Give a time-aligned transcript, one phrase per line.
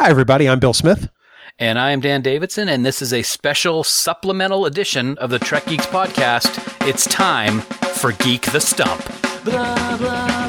[0.00, 0.48] Hi, everybody.
[0.48, 1.10] I'm Bill Smith.
[1.58, 5.66] And I am Dan Davidson, and this is a special supplemental edition of the Trek
[5.66, 6.88] Geeks podcast.
[6.88, 9.04] It's time for Geek the Stump.
[9.44, 10.48] Blah, blah,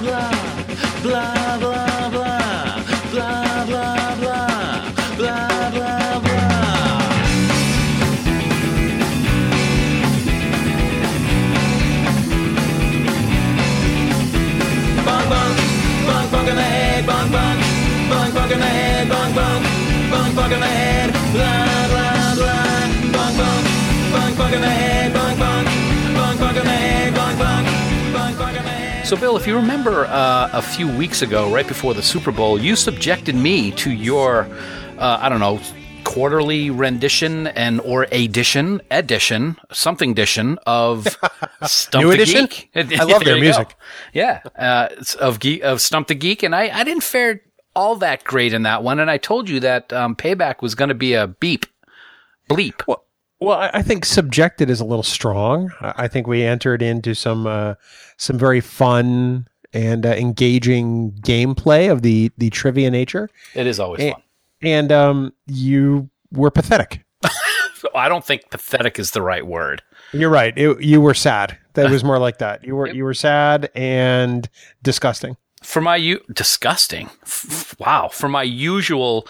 [1.04, 1.41] blah.
[29.11, 32.58] So, Bill, if you remember uh, a few weeks ago, right before the Super Bowl,
[32.58, 34.47] you subjected me to your,
[34.97, 35.59] uh, I don't know,
[36.06, 41.09] quarterly rendition and or edition, edition, something edition of
[41.64, 42.45] Stump New the edition?
[42.45, 42.70] Geek.
[42.73, 43.67] I love their music.
[43.67, 43.75] go.
[44.14, 44.88] Yeah, uh,
[45.20, 47.42] of Geek, of Stump the Geek, and I, I didn't fare
[47.75, 50.88] all that great in that one, and I told you that um, Payback was going
[50.88, 51.66] to be a beep,
[52.50, 52.88] bleep.
[52.88, 53.03] Well,
[53.42, 55.72] well, I I think subjected is a little strong.
[55.81, 57.75] I I think we entered into some uh,
[58.17, 64.02] some very fun and uh, engaging gameplay of the the trivia nature, It is always
[64.02, 64.11] Eh.
[64.14, 64.22] fun.
[64.61, 67.03] and um, you were pathetic.
[67.95, 69.81] I don't think pathetic is the right word.
[70.14, 70.53] You're right.
[70.58, 71.58] It, you were sad.
[71.73, 72.64] That was more like that.
[72.66, 74.50] You were you were sad and
[74.83, 75.38] disgusting.
[75.64, 79.26] for my u- disgusting f- wow for my usual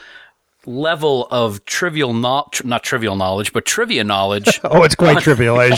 [0.66, 5.58] level of trivial not tr- not trivial knowledge but trivia knowledge Oh, it's quite trivial.
[5.60, 5.72] I.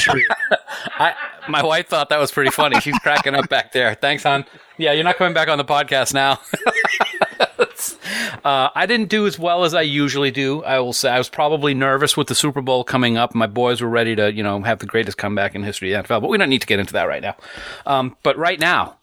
[1.00, 1.16] I
[1.48, 4.46] my wife thought that was pretty funny she's cracking up back there thanks hon
[4.78, 6.40] yeah you're not coming back on the podcast now
[8.44, 10.64] uh, I didn't do as well as I usually do.
[10.64, 13.34] I will say I was probably nervous with the Super Bowl coming up.
[13.34, 16.14] My boys were ready to, you know, have the greatest comeback in history of the
[16.14, 17.36] NFL, but we don't need to get into that right now.
[17.86, 18.98] Um, but right now,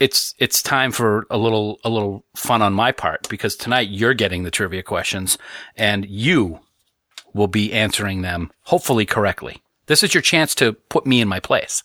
[0.00, 4.14] it's it's time for a little a little fun on my part because tonight you're
[4.14, 5.38] getting the trivia questions
[5.76, 6.60] and you
[7.34, 9.62] will be answering them hopefully correctly.
[9.86, 11.82] This is your chance to put me in my place.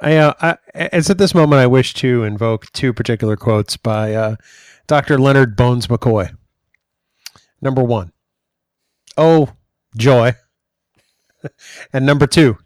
[0.00, 4.14] I, uh, I, it's at this moment I wish to invoke two particular quotes by
[4.14, 4.36] uh,
[4.86, 5.18] Dr.
[5.18, 6.34] Leonard Bones McCoy.
[7.60, 8.12] Number one,
[9.16, 9.50] oh,
[9.96, 10.34] joy.
[11.92, 12.56] and number two,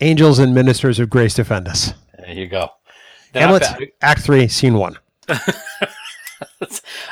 [0.00, 1.94] angels and ministers of grace defend us.
[2.18, 2.70] There you go.
[3.34, 3.94] Hamlet.
[4.02, 4.98] Act Three, Scene One.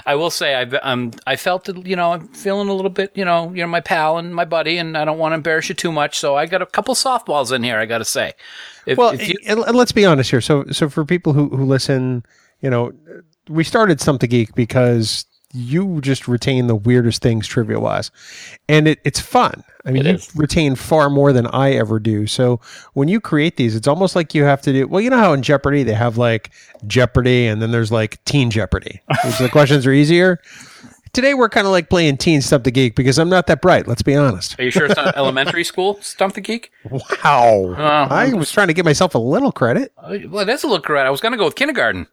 [0.07, 3.13] I will say I um I felt that, you know I'm feeling a little bit
[3.15, 5.75] you know you're my pal and my buddy and I don't want to embarrass you
[5.75, 8.35] too much so I got a couple softballs in here I got to say.
[8.87, 10.41] If, Well, if you, let's be honest here.
[10.41, 12.25] So, so for people who who listen,
[12.63, 12.93] you know,
[13.49, 18.11] we started something Geek because you just retain the weirdest things trivia wise,
[18.69, 19.65] and it, it's fun.
[19.87, 20.37] I mean, It you is.
[20.37, 22.27] retain far more than I ever do.
[22.27, 22.61] So
[22.93, 24.87] when you create these, it's almost like you have to do.
[24.87, 26.51] Well, you know how in Jeopardy they have like
[26.87, 29.01] Jeopardy, and then there's like Teen Jeopardy.
[29.25, 30.41] which the questions are easier.
[31.15, 33.89] Today we're kind of like playing Teen Stump the Geek because I'm not that bright.
[33.89, 34.61] Let's be honest.
[34.61, 36.71] are you sure it's not elementary school Stump the Geek?
[36.91, 39.91] Wow, Uh, I was trying to give myself a little credit.
[39.97, 41.07] Uh, Well, that's a little credit.
[41.09, 42.07] I was going to go with kindergarten.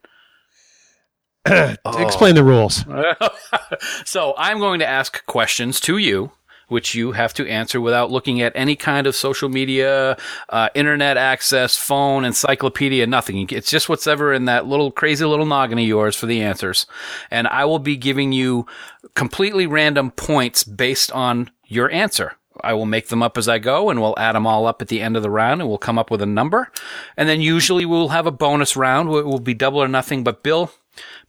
[1.85, 2.03] Oh.
[2.03, 2.83] Explain the rules.
[4.05, 6.31] So I'm going to ask questions to you,
[6.67, 10.17] which you have to answer without looking at any kind of social media,
[10.49, 13.47] uh, internet access, phone, encyclopedia, nothing.
[13.51, 16.85] It's just what's ever in that little crazy little noggin of yours for the answers.
[17.29, 18.65] And I will be giving you
[19.15, 22.33] completely random points based on your answer.
[22.61, 24.87] I will make them up as I go and we'll add them all up at
[24.87, 26.71] the end of the round and we'll come up with a number.
[27.17, 30.23] And then usually we'll have a bonus round it will be double or nothing.
[30.23, 30.71] But Bill,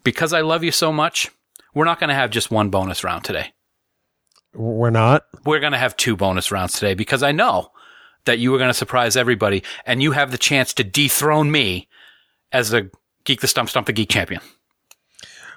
[0.05, 1.31] because I love you so much,
[1.75, 3.53] we're not going to have just one bonus round today.
[4.55, 5.25] We're not.
[5.45, 7.73] We're going to have two bonus rounds today because I know
[8.25, 11.89] that you are going to surprise everybody and you have the chance to dethrone me
[12.53, 12.91] as the
[13.25, 14.41] Geek the Stump Stump the Geek champion.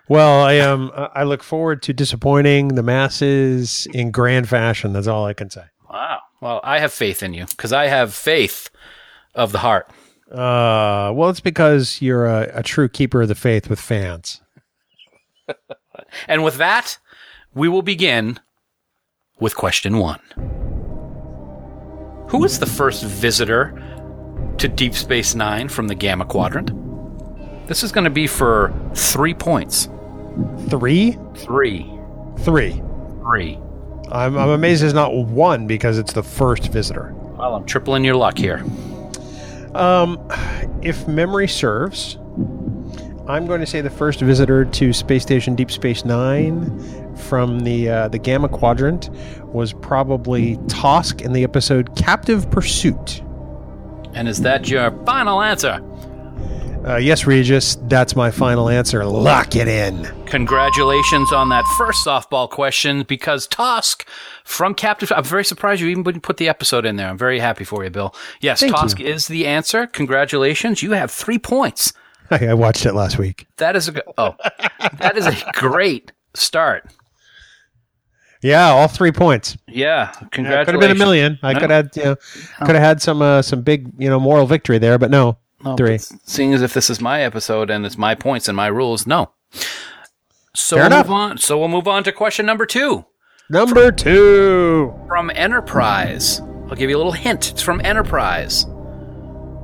[0.08, 4.91] Well, I um I look forward to disappointing the masses in grand fashion.
[4.94, 5.66] That's all I can say.
[5.90, 6.20] Wow.
[6.41, 8.70] Well, I have faith in you because I have faith
[9.36, 9.90] of the heart.
[10.31, 14.41] Uh, well, it's because you're a, a true keeper of the faith with fans.
[16.28, 16.97] And with that,
[17.53, 18.40] we will begin
[19.40, 20.20] with question one.
[22.29, 23.73] Who was the first visitor
[24.58, 26.72] to Deep Space Nine from the Gamma Quadrant?
[27.67, 29.90] This is going to be for three points.
[30.70, 31.90] Three, Three.
[32.40, 32.82] three.
[33.22, 33.59] Three.
[34.11, 37.14] I'm I'm amazed it's not one because it's the first visitor.
[37.37, 38.64] Well, I'm tripling your luck here.
[39.76, 40.20] Um,
[40.82, 42.18] if memory serves,
[43.28, 47.90] I'm going to say the first visitor to Space Station Deep Space Nine from the
[47.90, 49.10] uh, the Gamma Quadrant
[49.46, 53.22] was probably Tosk in the episode Captive Pursuit.
[54.16, 55.80] And is that your final answer?
[56.85, 59.03] Uh, yes, Regis, that's my final answer.
[59.05, 60.05] Lock it in.
[60.26, 64.03] Congratulations on that first softball question because Tosk
[64.46, 65.08] from Captain.
[65.16, 67.09] I'm very surprised you even wouldn't put the episode in there.
[67.09, 68.16] I'm very happy for you, Bill.
[68.40, 69.05] Yes, Thank Tosk you.
[69.08, 69.87] is the answer.
[69.87, 70.81] Congratulations.
[70.81, 71.91] You have three points.
[72.31, 73.46] I, I watched it last week.
[73.58, 74.35] That is a oh,
[74.99, 76.90] that is a great start.
[78.41, 79.58] Yeah, all three points.
[79.67, 80.66] Yeah, Yeah, congratulations.
[80.66, 81.40] could have been a million.
[81.43, 81.59] I No.
[81.59, 82.16] could have had, you know,
[82.59, 85.76] could have had some uh, some big, you know, moral victory there, but no, No,
[85.76, 85.97] three.
[85.97, 89.32] Seeing as if this is my episode and it's my points and my rules, no.
[90.56, 91.06] So Fair we'll enough.
[91.08, 91.38] move on.
[91.38, 93.06] So we'll move on to question number two
[93.50, 94.94] Number two.
[95.08, 96.40] from Enterprise.
[96.70, 97.52] I'll give you a little hint.
[97.52, 98.66] It's from Enterprise.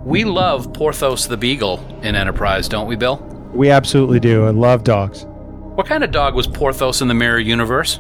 [0.04, 3.18] We love Porthos the Beagle in Enterprise, don't we, Bill?
[3.54, 4.46] We absolutely do.
[4.46, 5.26] I love dogs.
[5.26, 8.00] What kind of dog was Porthos in the Mirror Universe?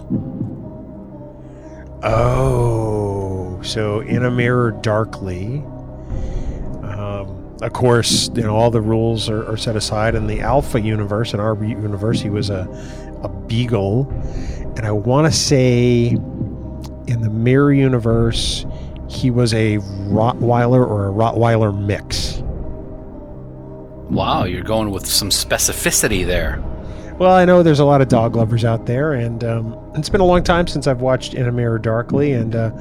[2.03, 5.57] Oh, so in a mirror darkly.
[6.83, 10.15] Um, of course, you know all the rules are, are set aside.
[10.15, 12.67] In the Alpha universe, in our universe, he was a
[13.23, 14.09] a beagle,
[14.75, 16.07] and I want to say
[17.07, 18.65] in the mirror universe,
[19.07, 22.41] he was a Rottweiler or a Rottweiler mix.
[24.09, 26.63] Wow, you're going with some specificity there.
[27.17, 30.19] Well, I know there's a lot of dog lovers out there, and um, it's been
[30.19, 32.71] a long time since I've watched In a Mirror Darkly, and uh,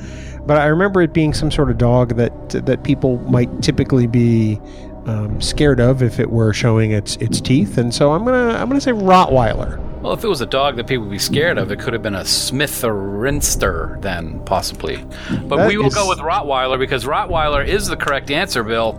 [0.44, 2.32] but I remember it being some sort of dog that
[2.66, 4.60] that people might typically be
[5.06, 8.68] um, scared of if it were showing its its teeth, and so I'm gonna I'm
[8.68, 9.78] gonna say Rottweiler.
[10.02, 12.02] Well, if it was a dog that people would be scared of, it could have
[12.02, 15.04] been a Smith or Rinster, then possibly.
[15.44, 18.94] But That we will is- go with Rottweiler because Rottweiler is the correct answer, Bill.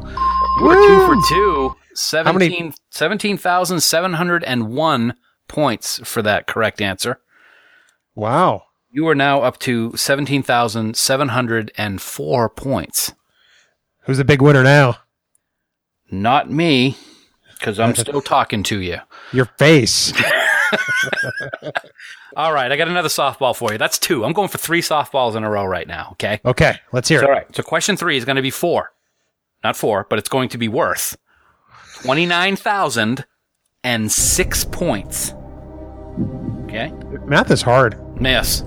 [0.61, 1.75] Were two for two.
[2.23, 5.13] many- 17 17,701
[5.47, 7.19] points for that correct answer.
[8.15, 13.13] Wow, You are now up to 17,704 points.
[14.03, 14.97] who's the big winner now?
[16.11, 16.95] Not me,
[17.59, 18.97] because I'm still talking to you.
[19.33, 20.13] Your face.
[22.37, 23.77] All right, I got another softball for you.
[23.77, 24.23] That's two.
[24.25, 26.39] I'm going for three softballs in a row right now, okay?
[26.45, 27.31] Okay, let's hear All it.
[27.31, 27.55] right.
[27.55, 28.91] So question three is going to be four.
[29.63, 31.17] Not four, but it's going to be worth
[33.85, 35.33] 29,006 points.
[36.65, 36.91] Okay.
[37.25, 37.97] Math is hard.
[38.19, 38.63] Yes.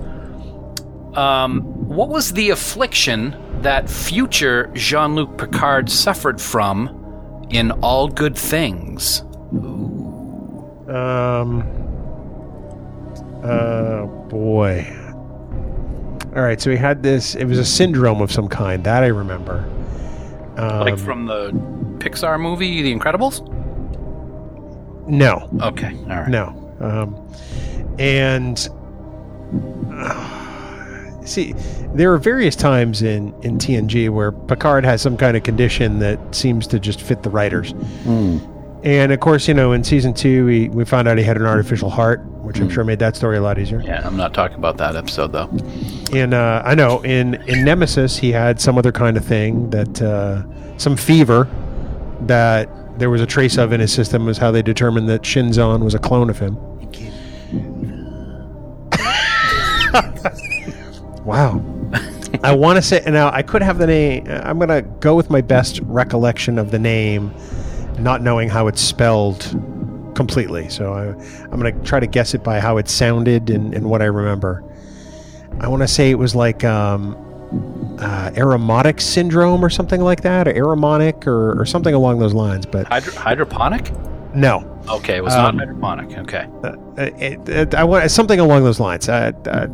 [1.15, 8.37] Um, what was the affliction that future Jean Luc Picard suffered from in All Good
[8.37, 9.21] Things?
[10.87, 11.63] Um.
[13.43, 14.87] Uh, boy.
[16.35, 17.35] All right, so he had this.
[17.35, 19.65] It was a syndrome of some kind that I remember.
[20.57, 21.51] Um, Like from the
[21.99, 23.41] Pixar movie, The Incredibles?
[25.09, 25.93] No, Okay.
[26.09, 26.27] All right.
[26.29, 26.55] no.
[26.79, 27.15] Um,
[27.99, 28.69] and
[29.91, 31.53] uh, see,
[31.93, 36.19] there are various times in in TNG where Picard has some kind of condition that
[36.35, 37.73] seems to just fit the writers.
[38.81, 41.45] And of course, you know, in season two, we, we found out he had an
[41.45, 43.81] artificial heart, which I'm sure made that story a lot easier.
[43.81, 45.49] Yeah, I'm not talking about that episode, though.
[46.17, 50.01] in uh, I know in in Nemesis he had some other kind of thing that
[50.01, 50.43] uh,
[50.77, 51.49] some fever
[52.21, 55.83] that there was a trace of in his system was how they determined that Shinzon
[55.83, 56.55] was a clone of him.
[61.25, 61.63] wow.
[62.43, 64.27] I want to say and now I could have the name.
[64.27, 67.33] I'm gonna go with my best recollection of the name,
[67.97, 69.41] not knowing how it's spelled
[70.15, 70.69] completely.
[70.69, 71.07] So I,
[71.45, 74.63] I'm gonna try to guess it by how it sounded and, and what I remember.
[75.59, 77.15] I want to say it was like um,
[77.99, 82.65] uh, aromatic syndrome or something like that, or aromonic or, or something along those lines.
[82.65, 83.91] But Hydro- hydroponic?
[84.35, 86.17] no, Okay, it was Um, not hydroponic.
[86.19, 86.47] Okay.
[86.63, 89.07] uh, it, it, I want something along those lines.
[89.09, 89.67] Uh, uh,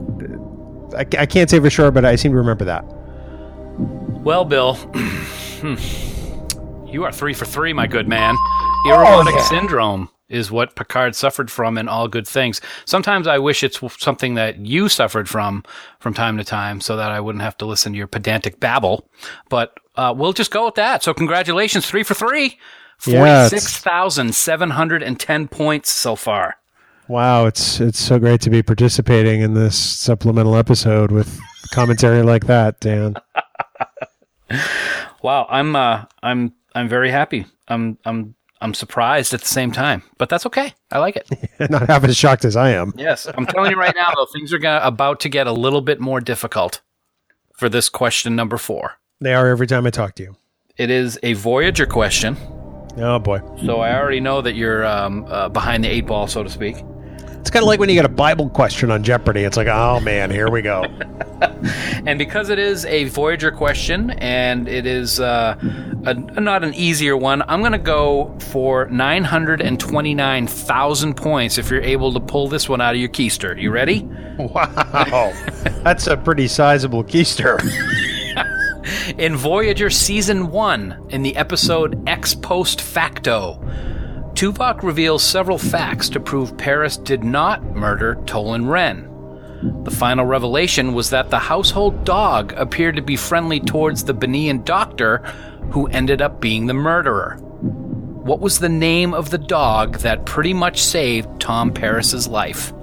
[0.98, 2.84] I, I can't say for sure, but I seem to remember that.
[4.24, 4.74] Well, Bill,
[5.64, 8.36] hmm, you are three for three, my good man.
[8.88, 12.62] Aerobic syndrome is what Picard suffered from in All Good Things.
[12.86, 15.64] Sometimes I wish it's something that you suffered from
[16.00, 19.10] from time to time so that I wouldn't have to listen to your pedantic babble.
[19.50, 21.04] But uh, we'll just go with that.
[21.04, 22.58] So, congratulations, three for three.
[23.06, 23.22] Yeah,
[25.48, 26.56] points so far.
[27.08, 31.40] Wow, it's it's so great to be participating in this supplemental episode with
[31.72, 33.16] commentary like that, Dan.
[35.22, 37.48] Wow, I'm uh, I'm I'm very happy.
[37.68, 40.74] I'm I'm I'm surprised at the same time, but that's okay.
[40.92, 41.30] I like it.
[41.70, 42.94] Not half as shocked as I am.
[42.96, 45.82] Yes, I'm telling you right now, though, things are gonna, about to get a little
[45.82, 46.82] bit more difficult
[47.54, 48.94] for this question number four.
[49.20, 50.36] They are every time I talk to you.
[50.78, 52.38] It is a Voyager question,
[52.98, 53.42] Oh boy.
[53.66, 56.78] so I already know that you're um, uh, behind the eight ball, so to speak.
[57.46, 59.44] It's kind of like when you get a Bible question on Jeopardy.
[59.44, 60.84] It's like, oh man, here we go.
[62.08, 65.58] And because it is a Voyager question and it is uh,
[66.06, 72.14] a, not an easier one, I'm going to go for 929,000 points if you're able
[72.14, 73.60] to pull this one out of your keister.
[73.60, 74.04] You ready?
[74.38, 75.34] wow,
[75.84, 77.60] that's a pretty sizable keister.
[79.18, 83.60] In Voyager Season 1, in the episode Ex Post Facto,
[84.36, 89.10] Tuvok reveals several facts to prove Paris did not murder Tolen Ren.
[89.84, 94.66] The final revelation was that the household dog appeared to be friendly towards the Banean
[94.66, 95.20] doctor,
[95.72, 97.38] who ended up being the murderer.
[97.38, 102.74] What was the name of the dog that pretty much saved Tom Paris's life?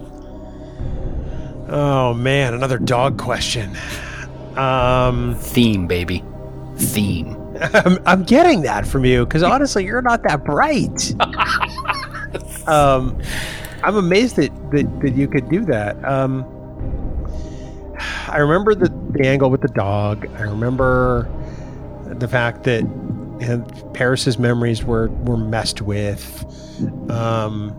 [1.68, 3.76] Oh man, another dog question.
[4.56, 6.24] Um, Theme, baby.
[6.76, 7.41] Theme.
[7.74, 11.14] I'm, I'm getting that from you because honestly, you're not that bright.
[12.68, 13.20] um,
[13.82, 16.02] I'm amazed that, that that you could do that.
[16.04, 16.44] Um,
[18.28, 20.26] I remember the, the angle with the dog.
[20.36, 21.28] I remember
[22.06, 22.82] the fact that
[23.94, 26.44] Paris's memories were were messed with.
[27.10, 27.78] Um,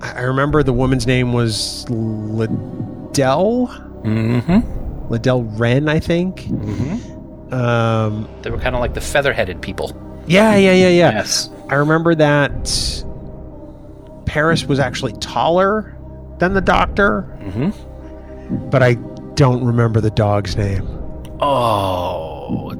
[0.00, 3.68] I I remember the woman's name was Lidell.
[4.02, 5.12] Mm-hmm.
[5.12, 6.42] Lidell Ren, I think.
[6.42, 7.11] Mm-hmm.
[7.52, 9.92] Um, They were kind of like the feather-headed people.
[10.26, 11.10] yeah, yeah, yeah, yeah.
[11.12, 11.50] Yes.
[11.68, 13.04] I remember that
[14.26, 15.96] Paris was actually taller
[16.38, 18.70] than the doctor, Mm-hmm.
[18.70, 18.94] but I
[19.34, 20.86] don't remember the dog's name.
[21.40, 22.72] Oh.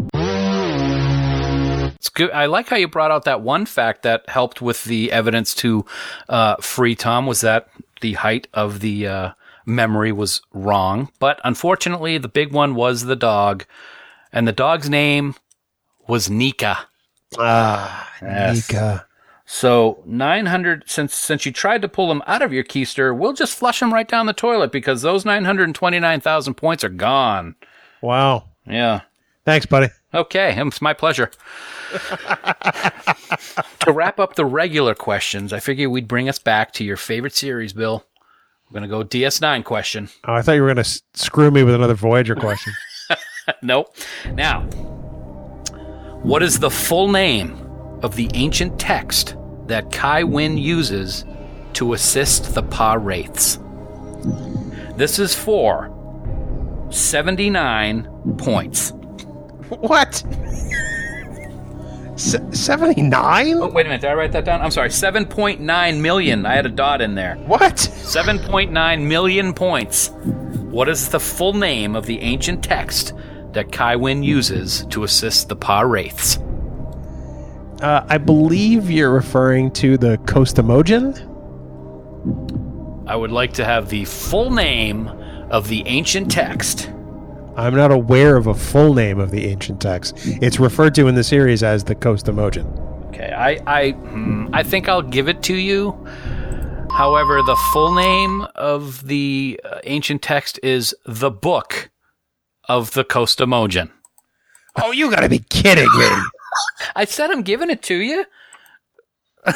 [1.95, 2.31] It's good.
[2.33, 5.85] I like how you brought out that one fact that helped with the evidence to
[6.29, 7.69] uh, free Tom was that
[8.01, 9.31] the height of the uh,
[9.67, 11.11] memory was wrong.
[11.21, 13.65] But unfortunately, the big one was the dog,
[14.33, 15.35] and the dog's name
[16.09, 16.79] was Nika.
[17.39, 18.71] Ah, Yes.
[18.71, 19.07] Nika.
[19.45, 23.55] So 900 since since you tried to pull them out of your keister, we'll just
[23.57, 27.55] flush them right down the toilet because those 929,000 points are gone.
[28.01, 28.49] Wow.
[28.67, 29.03] Yeah.
[29.45, 29.89] Thanks, buddy.
[30.15, 31.31] Okay, it's my pleasure.
[33.81, 37.35] to wrap up the regular questions, I figure we'd bring us back to your favorite
[37.35, 38.05] series, Bill.
[38.71, 40.09] We're going to go DS9 question.
[40.27, 42.73] Oh, I thought you were going to s- screw me with another Voyager question.
[43.63, 43.95] nope.
[44.35, 44.63] Now,
[46.23, 47.59] what is the full name
[48.03, 51.25] of the ancient text that Kai Wynn uses
[51.75, 53.59] to assist the Pa Wraiths?
[54.97, 55.91] This is for
[56.91, 58.09] 79
[58.39, 58.93] points.
[59.81, 60.23] what?
[62.15, 63.55] S- 79?
[63.55, 64.03] Oh, wait a minute.
[64.03, 64.61] Did I write that down?
[64.61, 64.91] I'm sorry.
[64.91, 66.45] 7.9 million.
[66.47, 67.37] I had a dot in there.
[67.37, 67.77] What?
[67.77, 70.11] 7.9 million points.
[70.11, 73.15] What is the full name of the ancient text
[73.53, 76.39] that Kai Wynn uses to assist the Pa Wraiths?
[77.81, 81.29] Uh, I believe you're referring to the Kosst Amojan.
[83.09, 85.09] I would like to have the full name
[85.51, 86.91] of the ancient text.
[87.57, 90.15] I'm not aware of a full name of the ancient text.
[90.25, 92.79] It's referred to in the series as the Kosst Amojan.
[93.09, 95.93] Okay, I I hmm, I think I'll give it to you.
[96.93, 101.91] However, the full name of the uh, ancient text is the Book
[102.73, 103.91] of the Kosst Amojan.
[104.83, 106.09] Oh, you gotta be kidding me.
[106.97, 108.25] I said I'm giving it to you.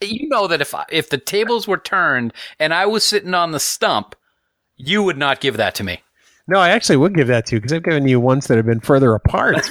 [0.00, 3.50] you know that if I, if the tables were turned and I was sitting on
[3.50, 4.14] the stump,
[4.76, 6.00] you would not give that to me.
[6.46, 8.66] No, I actually would give that to you because I've given you ones that have
[8.66, 9.68] been further apart.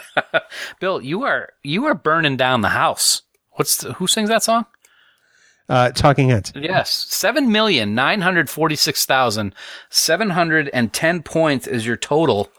[0.80, 3.22] Bill, you are you are burning down the house.
[3.52, 4.66] What's the, who sings that song?
[5.68, 6.52] Uh, talking heads.
[6.54, 9.54] Yes, seven million nine hundred forty-six thousand
[9.88, 12.50] seven hundred and ten points is your total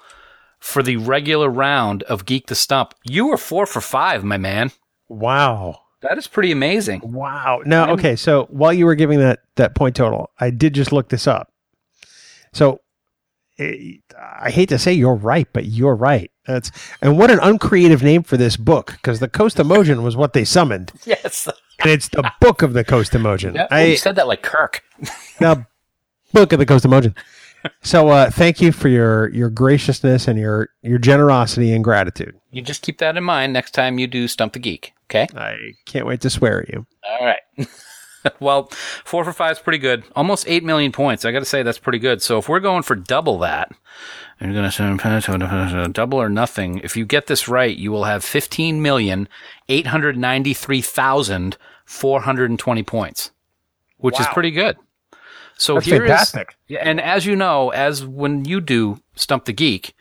[0.59, 2.95] for the regular round of Geek the Stump.
[3.03, 4.71] You were four for five, my man.
[5.07, 5.81] Wow.
[6.01, 7.01] That is pretty amazing.
[7.03, 7.62] Wow.
[7.65, 8.15] Now, okay.
[8.15, 11.51] So while you were giving that that point total, I did just look this up.
[12.53, 12.81] So
[13.59, 16.31] eh, I hate to say you're right, but you're right.
[16.45, 16.71] That's
[17.01, 20.45] and what an uncreative name for this book because the Kosst Amojan was what they
[20.45, 21.47] summoned, Yes,
[21.86, 23.56] and it's the book of the Kosst Amojan.
[23.56, 24.84] Yeah, I, you said that like Kirk.
[25.39, 25.65] the
[26.34, 27.15] book of the Kosst Amojan.
[27.82, 32.36] So uh, thank you for your your graciousness and your your generosity and gratitude.
[32.51, 34.94] You just keep that in mind next time you do Stump the Geek.
[35.10, 35.27] Okay.
[35.36, 36.88] I can't wait to swear at you.
[37.08, 37.68] All right.
[38.39, 38.70] well,
[39.04, 40.04] four for five is pretty good.
[40.15, 41.25] Almost eight million points.
[41.25, 42.22] I got to say that's pretty good.
[42.24, 43.72] So if we're going for double that,
[44.42, 46.80] you're going to double or nothing.
[46.80, 49.27] If you get this right, you will have fifteen million
[49.70, 53.32] eight hundred ninety-three thousand four hundred and twenty points,
[53.98, 54.77] which is pretty good.
[55.58, 56.56] So That's here is- fantastic.
[56.68, 59.94] yeah, and as you know, as when you do Stump the Geek,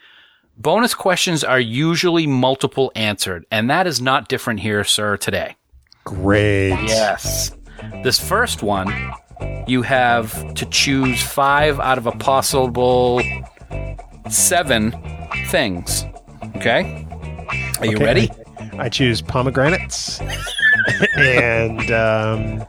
[0.57, 5.55] bonus questions are usually multiple answered, and that is not different here, sir, today.
[6.03, 6.71] Great.
[6.83, 7.51] Yes.
[8.03, 8.93] This first one,
[9.67, 13.21] you have to choose five out of a possible
[14.29, 14.93] seven
[15.47, 16.05] things.
[16.57, 17.07] Okay?
[17.79, 18.29] Are you ready?
[18.59, 20.19] I, I choose pomegranates
[21.17, 22.65] and um,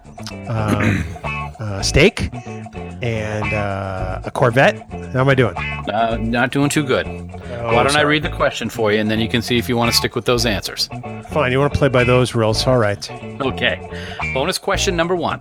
[0.48, 1.04] um,
[1.58, 2.30] uh, steak
[3.02, 4.90] and uh, a Corvette.
[5.12, 5.56] How am I doing?
[5.56, 7.06] Uh, not doing too good.
[7.06, 9.76] Why don't I read the question for you and then you can see if you
[9.76, 10.88] want to stick with those answers?
[11.30, 11.52] Fine.
[11.52, 12.66] You want to play by those rules?
[12.66, 13.10] All right.
[13.40, 14.06] Okay.
[14.34, 15.40] Bonus question number one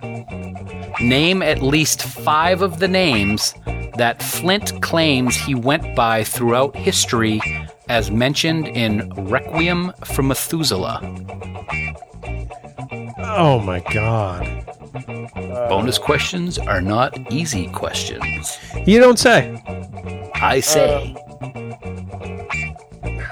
[1.00, 3.54] Name at least five of the names
[3.96, 7.40] that Flint claims he went by throughout history
[7.88, 11.00] as mentioned in Requiem for Methuselah.
[13.38, 14.64] Oh my God.
[15.68, 18.58] Bonus questions are not easy questions.
[18.86, 19.62] You don't say.
[20.36, 21.14] I say.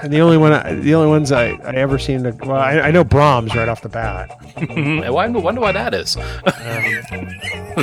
[0.03, 2.21] And the only one, I, the only ones I, I ever seen.
[2.21, 4.29] To, well, I, I know Brahms right off the bat.
[4.57, 6.15] I wonder wonder why that is.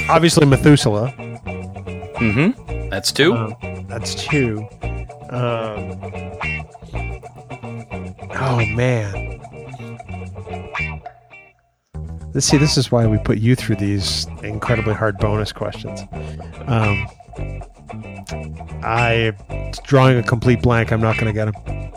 [0.08, 1.12] Obviously Methuselah.
[2.18, 2.88] Mm-hmm.
[2.88, 3.34] That's two.
[3.34, 3.56] Um,
[3.88, 4.60] that's two.
[5.30, 5.98] Um,
[8.40, 9.31] oh man.
[12.34, 12.56] Let's see.
[12.56, 16.00] This is why we put you through these incredibly hard bonus questions.
[16.66, 17.06] Um,
[18.82, 19.32] I
[19.84, 20.92] drawing a complete blank.
[20.92, 21.92] I'm not going to get them.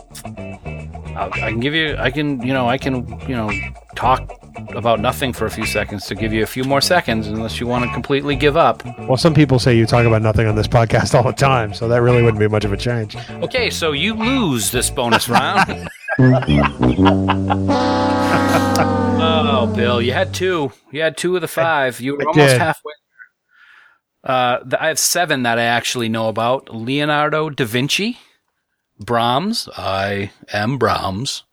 [1.16, 1.96] I'll, I can give you.
[1.96, 2.42] I can.
[2.42, 2.68] You know.
[2.68, 3.06] I can.
[3.28, 3.50] You know.
[3.94, 4.30] Talk
[4.74, 7.66] about nothing for a few seconds to give you a few more seconds, unless you
[7.66, 8.84] want to completely give up.
[9.00, 11.88] Well, some people say you talk about nothing on this podcast all the time, so
[11.88, 13.16] that really wouldn't be much of a change.
[13.30, 15.88] Okay, so you lose this bonus round.
[19.38, 20.72] oh, Bill, you had two.
[20.90, 22.00] You had two of the five.
[22.00, 22.60] You were I almost did.
[22.60, 22.92] halfway.
[24.24, 28.18] Uh, th- I have seven that I actually know about: Leonardo da Vinci,
[28.98, 29.68] Brahms.
[29.76, 31.44] I am Brahms.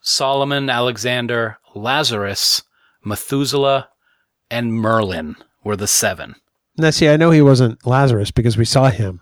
[0.00, 2.62] Solomon Alexander, Lazarus,
[3.04, 3.88] Methuselah,
[4.50, 6.36] and Merlin were the seven.
[6.76, 9.20] Now, see, I know he wasn't Lazarus because we saw him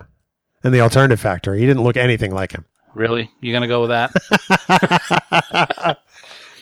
[0.62, 1.54] in the alternative factor.
[1.54, 2.66] He didn't look anything like him.
[2.94, 3.30] Really?
[3.40, 5.98] You gonna go with that?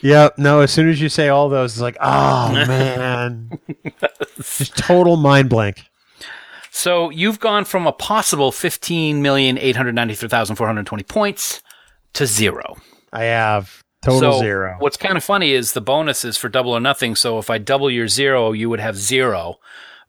[0.04, 3.58] Yeah, no, as soon as you say all those, it's like, oh, man.
[4.37, 5.82] Just total mind blank.
[6.70, 11.62] So you've gone from a possible 15,893,420 points
[12.12, 12.76] to zero.
[13.14, 14.76] I have total so zero.
[14.79, 17.16] What's kind of funny is the bonus is for double or nothing.
[17.16, 19.59] So if I double your zero, you would have zero.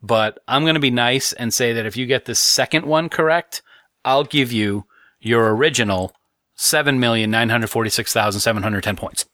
[0.03, 3.07] But I'm going to be nice and say that if you get the second one
[3.07, 3.61] correct,
[4.03, 4.87] I'll give you
[5.21, 6.11] your original
[6.57, 9.25] 7,946,710 points.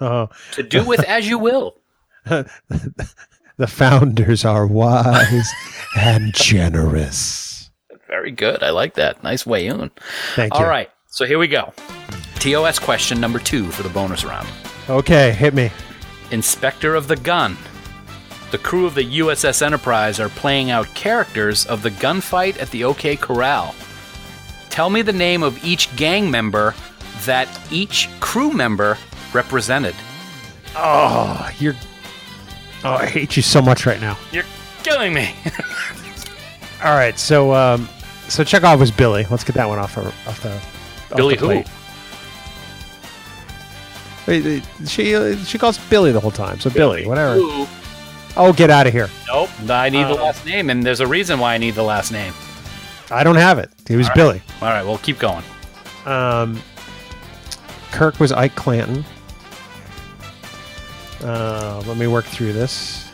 [0.00, 1.76] Oh, To do with as you will.
[2.24, 5.48] the founders are wise
[5.96, 7.70] and generous.
[8.06, 8.62] Very good.
[8.62, 9.22] I like that.
[9.22, 9.90] Nice way in.
[10.34, 10.60] Thank you.
[10.60, 10.90] All right.
[11.08, 11.72] So here we go.
[12.36, 14.48] TOS question number two for the bonus round.
[14.88, 15.70] Okay, hit me.
[16.40, 17.56] Spectre of the Gun.
[18.50, 22.84] The crew of the USS Enterprise are playing out characters of the gunfight at the
[22.84, 23.74] OK Corral.
[24.70, 26.74] Tell me the name of each gang member
[27.26, 28.96] that each crew member
[29.32, 29.94] represented.
[30.76, 31.74] Oh, you're.
[32.84, 34.16] Oh, I hate you so much right now.
[34.32, 34.44] You're
[34.82, 35.34] killing me.
[36.84, 37.88] All right, so um,
[38.28, 39.26] so Chekhov was Billy.
[39.30, 40.52] Let's get that one off, her, off the.
[40.54, 41.46] off Billy the who?
[41.46, 41.66] plate.
[44.26, 46.60] Wait, wait, She uh, she calls Billy the whole time.
[46.60, 47.34] So Billy, whatever.
[47.34, 47.66] Who?
[48.36, 49.08] Oh, get out of here.
[49.26, 49.48] Nope.
[49.68, 52.12] I need the Uh, last name, and there's a reason why I need the last
[52.12, 52.32] name.
[53.10, 53.70] I don't have it.
[53.88, 54.42] He was Billy.
[54.60, 55.42] All right, well, keep going.
[56.04, 56.62] Um,
[57.90, 59.04] Kirk was Ike Clanton.
[61.22, 63.08] Uh, let me work through this.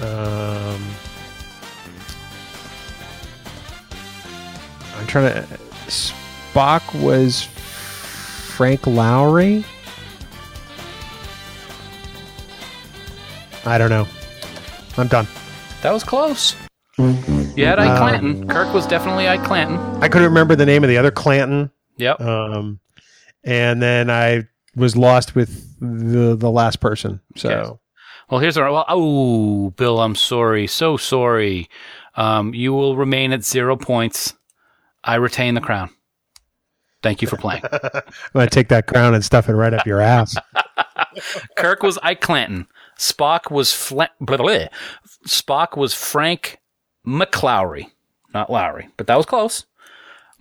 [0.00, 0.82] Um,
[4.96, 5.42] I'm trying to.
[5.86, 9.64] Spock was Frank Lowry.
[13.64, 14.06] I don't know.
[14.96, 15.26] I'm done.
[15.82, 16.54] That was close.
[16.98, 18.48] You had Ike Uh, Clanton.
[18.48, 19.76] Kirk was definitely Ike Clanton.
[20.02, 21.70] I couldn't remember the name of the other Clanton.
[21.96, 22.20] Yep.
[22.20, 22.80] Um,
[23.44, 24.44] and then I
[24.76, 27.20] was lost with the the last person.
[27.34, 27.78] So Okay.
[28.30, 28.70] Well, here's our.
[28.72, 30.66] Well, oh, Bill, I'm sorry.
[30.66, 31.68] So sorry.
[32.16, 34.34] Um, you will remain at zero points.
[35.04, 35.90] I retain the crown.
[37.02, 37.62] Thank you for playing.
[37.72, 38.02] I'm
[38.34, 40.36] gonna take that crown and stuff it right up your ass.
[41.56, 42.66] Kirk was Ike Clanton.
[42.98, 44.66] Spock was Fla- blah, blah, blah.
[45.26, 46.58] Spock was Frank
[47.06, 47.92] McClowry,
[48.34, 49.66] not Lowry, but that was close.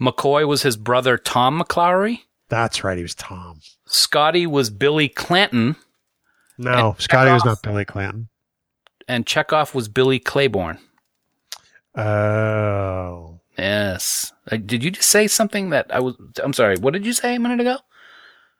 [0.01, 2.21] McCoy was his brother Tom McClowry.
[2.49, 2.97] That's right.
[2.97, 3.59] He was Tom.
[3.87, 5.75] Scotty was Billy Clanton,
[6.57, 8.29] No, Scotty was not Billy Clanton.
[9.07, 10.79] and Chekhov was Billy Claiborne.
[11.95, 14.33] Oh, Yes.
[14.51, 16.15] Uh, Did you just say something that I was?
[16.43, 16.75] I'm sorry.
[16.77, 17.77] What did you say a minute ago?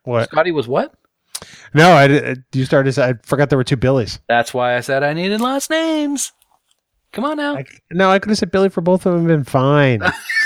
[0.04, 0.30] what?
[0.30, 0.94] Scotty was what?
[1.74, 2.86] No, I did- you started.
[2.90, 4.20] to say- I forgot there were two Billies.
[4.30, 6.32] That's why I said I needed last names.
[7.12, 7.58] Come on now.
[7.58, 9.20] I, no, I could have said Billy for both of them.
[9.22, 10.02] and Been fine.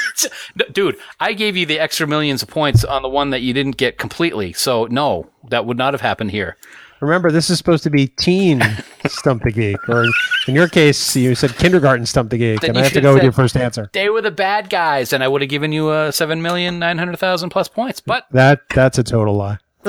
[0.72, 3.78] Dude, I gave you the extra millions of points on the one that you didn't
[3.78, 4.54] get completely.
[4.54, 6.58] So, no, that would not have happened here.
[7.02, 8.62] Remember, this is supposed to be teen
[9.08, 10.06] stump the geek, or
[10.48, 13.14] in your case, you said kindergarten stump the geek, Then and I have to go
[13.14, 13.90] with your first answer.
[13.94, 18.02] They were the bad guys, and I would have given you uh, 7,900,000 plus points.
[18.02, 19.60] But, That that's a total lie.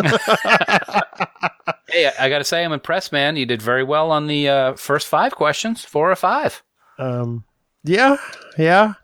[1.90, 3.36] hey, I, I got to say, I'm impressed, man.
[3.36, 6.62] You did very well on the uh, first five questions, four or five.
[6.98, 7.44] Um,
[7.82, 8.18] yeah,
[8.56, 8.94] yeah.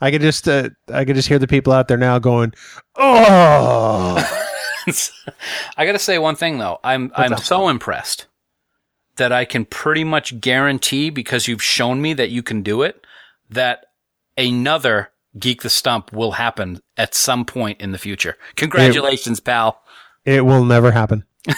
[0.00, 2.52] I could just uh, I could just hear the people out there now going,
[2.96, 4.16] "Oh,
[5.76, 6.78] I got to say one thing though.
[6.84, 8.26] I'm I'm so impressed
[9.16, 13.04] that I can pretty much guarantee because you've shown me that you can do it
[13.50, 13.86] that
[14.36, 18.36] another Geek the Stump will happen at some point in the future.
[18.56, 19.82] Congratulations, pal.
[20.24, 21.24] it will never happen.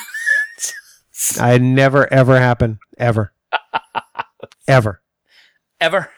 [1.39, 3.33] I never ever happen ever,
[4.69, 5.03] ever,
[5.81, 6.11] Ever?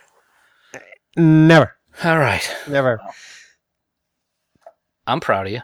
[1.16, 2.48] never, All right.
[2.68, 3.00] never."
[5.06, 5.60] I'm proud of you.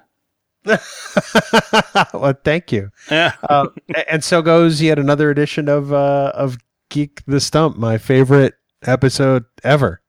[2.14, 2.91] well, thank you.
[3.11, 3.33] Yeah.
[3.49, 3.69] uh,
[4.09, 6.59] and so goes yet another edition of uh, of
[6.91, 10.01] Geek the Stump, my favorite episode ever.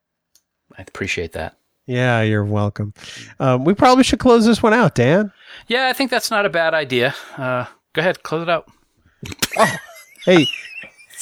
[0.78, 1.56] I appreciate that.
[1.86, 2.94] Yeah, you're welcome.
[3.40, 5.32] Um, we probably should close this one out, Dan.
[5.68, 7.16] Yeah, I think that's not a bad idea.
[7.36, 8.70] Uh, go ahead, close it out.
[9.58, 9.76] oh,
[10.26, 10.46] Hey,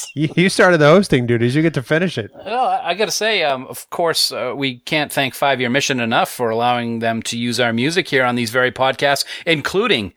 [0.16, 1.56] you, started the hosting duties.
[1.56, 2.32] You get to finish it.
[2.34, 5.70] Well, I, I got to say, um, of course, uh, we can't thank Five Year
[5.70, 10.14] Mission enough for allowing them to use our music here on these very podcasts, including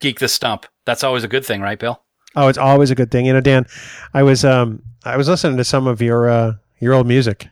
[0.00, 0.66] Geek the Stump.
[0.84, 2.02] That's always a good thing, right, Bill?
[2.36, 3.26] Oh, it's always a good thing.
[3.26, 3.66] You know, Dan,
[4.14, 7.48] I was um I was listening to some of your uh your old music.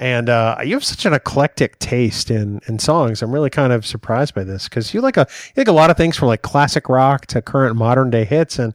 [0.00, 3.20] And uh, you have such an eclectic taste in, in songs.
[3.20, 5.90] I'm really kind of surprised by this because you like a you like a lot
[5.90, 8.58] of things from like classic rock to current modern day hits.
[8.58, 8.74] And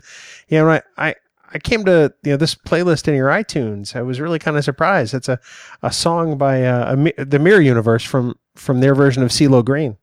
[0.50, 1.16] you know, I, I
[1.52, 3.96] I came to you know this playlist in your iTunes.
[3.96, 5.16] I was really kind of surprised.
[5.16, 5.40] It's a,
[5.82, 9.98] a song by uh, a, the Mirror Universe from from their version of CeeLo Green,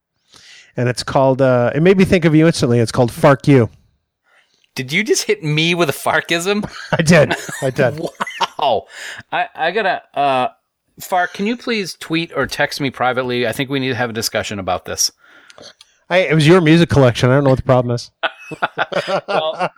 [0.77, 1.41] and it's called.
[1.41, 2.81] Uh, it made me think of you instantly.
[2.81, 3.71] It's called "Fark You."
[4.75, 6.69] Did you just hit me with a Farkism?
[6.99, 7.35] I did.
[7.61, 8.01] I did.
[8.59, 8.87] wow.
[9.31, 10.49] I, I gotta, uh,
[11.03, 13.47] Fark, can you please tweet or text me privately?
[13.47, 15.11] I think we need to have a discussion about this.
[16.09, 17.31] I, it was your music collection.
[17.31, 18.11] I don't know what the problem is.
[19.27, 19.71] Well,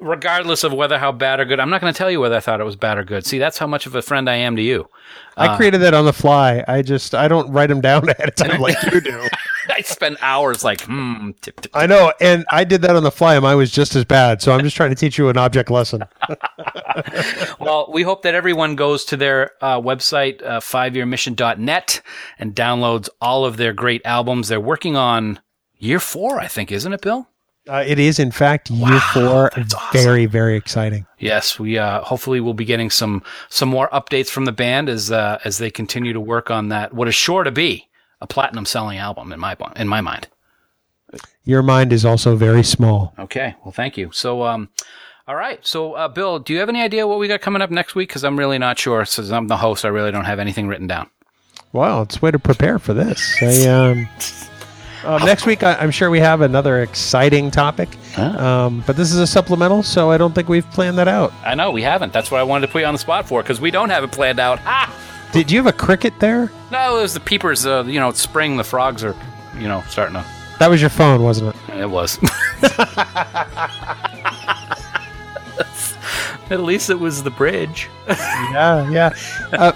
[0.00, 2.40] regardless of whether how bad or good, I'm not going to tell you whether I
[2.40, 3.26] thought it was bad or good.
[3.26, 4.88] See, that's how much of a friend I am to you.
[5.36, 6.64] I uh, created that on the fly.
[6.68, 9.28] I just I don't write them down ahead of time like you do.
[9.70, 11.72] I spend hours like, hmm, tip, tip.
[11.74, 14.42] I know, and I did that on the fly, and mine was just as bad.
[14.42, 16.04] So I'm just trying to teach you an object lesson.
[17.58, 22.00] Well, we hope that everyone goes to their uh, website, uh, fiveyearmission.net,
[22.38, 24.48] and downloads all of their great albums.
[24.48, 25.40] They're working on
[25.78, 27.28] year four, I think, isn't it, Bill?
[27.68, 29.50] Uh, it is, in fact, year four.
[29.56, 30.00] that's awesome.
[30.00, 31.06] Very, very exciting.
[31.18, 35.10] Yes, we uh, hopefully will be getting some some more updates from the band as
[35.10, 36.92] uh, as they continue to work on that.
[36.92, 37.88] What is sure to be
[38.24, 40.28] a platinum selling album in my in my mind.
[41.44, 43.12] Your mind is also very small.
[43.18, 44.10] Okay, well, thank you.
[44.12, 44.70] So, um,
[45.28, 45.64] all right.
[45.64, 48.08] So, uh, Bill, do you have any idea what we got coming up next week?
[48.08, 49.04] Because I'm really not sure.
[49.04, 51.10] Since I'm the host, I really don't have anything written down.
[51.72, 53.36] Well, it's a way to prepare for this.
[53.42, 54.08] I, um,
[55.04, 57.90] uh, next week, I, I'm sure we have another exciting topic.
[58.18, 61.32] Um, but this is a supplemental, so I don't think we've planned that out.
[61.44, 62.12] I know we haven't.
[62.14, 64.02] That's what I wanted to put you on the spot for because we don't have
[64.02, 64.60] it planned out.
[64.64, 65.03] Ah!
[65.34, 66.48] Did you have a cricket there?
[66.70, 67.66] No, it was the peepers.
[67.66, 68.56] Uh, you know, it's spring.
[68.56, 69.16] The frogs are,
[69.58, 70.24] you know, starting to.
[70.60, 71.80] That was your phone, wasn't it?
[71.80, 72.20] It was.
[76.50, 77.90] At least it was the bridge.
[78.08, 79.12] yeah, yeah.
[79.52, 79.72] Uh,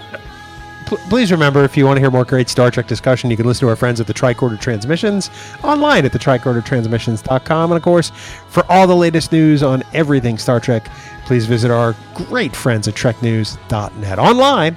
[0.87, 3.45] pl- please remember, if you want to hear more great Star Trek discussion, you can
[3.45, 5.29] listen to our friends at the Tricorder Transmissions
[5.65, 7.73] online at the tricordertransmissions.com.
[7.73, 8.11] And of course,
[8.49, 10.89] for all the latest news on everything Star Trek,
[11.25, 14.77] please visit our great friends at treknews.net online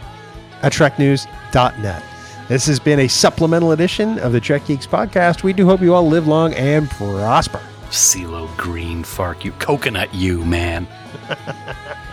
[0.63, 2.03] at treknews.net.
[2.47, 5.43] This has been a supplemental edition of the Trek Geeks podcast.
[5.43, 7.61] We do hope you all live long and prosper.
[7.89, 10.87] CeeLo Green, Fark, you coconut, you man.